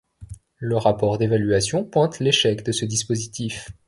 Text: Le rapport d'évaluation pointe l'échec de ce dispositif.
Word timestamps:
Le 0.57 0.77
rapport 0.77 1.19
d'évaluation 1.19 1.83
pointe 1.85 2.17
l'échec 2.21 2.63
de 2.63 2.71
ce 2.71 2.85
dispositif. 2.85 3.67